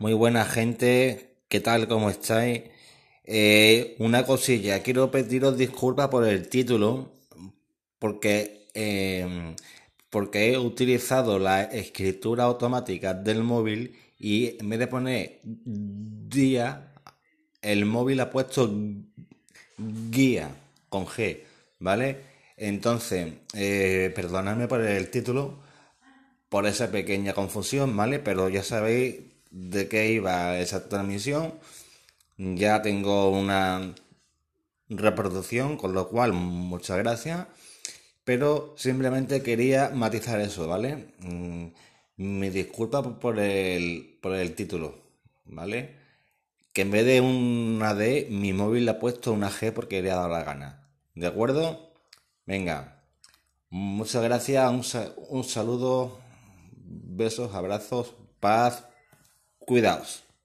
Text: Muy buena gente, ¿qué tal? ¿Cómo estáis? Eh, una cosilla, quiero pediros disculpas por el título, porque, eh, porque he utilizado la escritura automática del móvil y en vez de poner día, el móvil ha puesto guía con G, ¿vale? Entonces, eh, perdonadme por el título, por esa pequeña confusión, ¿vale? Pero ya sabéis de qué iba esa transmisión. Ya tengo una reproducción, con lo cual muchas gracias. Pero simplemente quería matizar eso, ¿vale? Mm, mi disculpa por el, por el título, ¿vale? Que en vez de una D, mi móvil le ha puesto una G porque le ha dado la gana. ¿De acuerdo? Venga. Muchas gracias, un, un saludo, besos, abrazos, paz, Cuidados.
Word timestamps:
Muy 0.00 0.12
buena 0.12 0.44
gente, 0.44 1.36
¿qué 1.48 1.60
tal? 1.60 1.86
¿Cómo 1.86 2.10
estáis? 2.10 2.62
Eh, 3.24 3.94
una 4.00 4.26
cosilla, 4.26 4.82
quiero 4.82 5.10
pediros 5.10 5.56
disculpas 5.56 6.08
por 6.08 6.26
el 6.26 6.48
título, 6.48 7.12
porque, 8.00 8.66
eh, 8.74 9.54
porque 10.10 10.52
he 10.52 10.58
utilizado 10.58 11.38
la 11.38 11.62
escritura 11.62 12.44
automática 12.44 13.14
del 13.14 13.44
móvil 13.44 13.96
y 14.18 14.56
en 14.60 14.68
vez 14.68 14.80
de 14.80 14.86
poner 14.88 15.40
día, 15.44 16.92
el 17.62 17.86
móvil 17.86 18.18
ha 18.20 18.30
puesto 18.30 18.68
guía 19.78 20.50
con 20.88 21.06
G, 21.06 21.40
¿vale? 21.78 22.18
Entonces, 22.56 23.32
eh, 23.54 24.12
perdonadme 24.14 24.66
por 24.66 24.80
el 24.80 25.08
título, 25.10 25.60
por 26.48 26.66
esa 26.66 26.90
pequeña 26.90 27.32
confusión, 27.32 27.96
¿vale? 27.96 28.18
Pero 28.18 28.48
ya 28.48 28.64
sabéis 28.64 29.33
de 29.54 29.88
qué 29.88 30.12
iba 30.12 30.58
esa 30.58 30.88
transmisión. 30.88 31.54
Ya 32.38 32.82
tengo 32.82 33.30
una 33.30 33.94
reproducción, 34.88 35.76
con 35.76 35.94
lo 35.94 36.08
cual 36.08 36.32
muchas 36.32 36.98
gracias. 36.98 37.46
Pero 38.24 38.74
simplemente 38.76 39.42
quería 39.42 39.90
matizar 39.90 40.40
eso, 40.40 40.66
¿vale? 40.68 41.14
Mm, 41.20 41.66
mi 42.16 42.50
disculpa 42.50 43.02
por 43.20 43.38
el, 43.38 44.18
por 44.22 44.34
el 44.34 44.54
título, 44.54 45.02
¿vale? 45.44 45.96
Que 46.72 46.82
en 46.82 46.90
vez 46.90 47.06
de 47.06 47.20
una 47.20 47.94
D, 47.94 48.28
mi 48.30 48.52
móvil 48.52 48.86
le 48.86 48.92
ha 48.92 48.98
puesto 48.98 49.32
una 49.32 49.50
G 49.50 49.72
porque 49.72 50.02
le 50.02 50.10
ha 50.10 50.16
dado 50.16 50.30
la 50.30 50.44
gana. 50.44 50.88
¿De 51.14 51.26
acuerdo? 51.26 51.92
Venga. 52.46 53.04
Muchas 53.70 54.22
gracias, 54.22 54.70
un, 54.70 54.84
un 55.30 55.44
saludo, 55.44 56.18
besos, 56.76 57.54
abrazos, 57.54 58.14
paz, 58.40 58.84
Cuidados. 59.64 60.23